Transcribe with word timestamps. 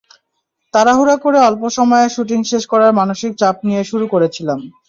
তাড়াহুড়া 0.73 1.15
করে 1.23 1.37
অল্প 1.41 1.63
সময়ে 1.77 2.07
শুটিং 2.15 2.39
শেষ 2.51 2.63
করার 2.71 2.91
মানসিক 2.99 3.31
চাপ 3.37 3.55
নিয়ে 3.67 3.81
শুরু 3.83 4.05
করেছিলাম। 4.13 4.59